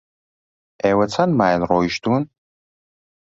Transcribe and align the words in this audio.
ئێوە 0.83 1.05
چەند 1.13 1.33
مایل 1.39 1.61
ڕۆیشتوون؟ 1.69 2.23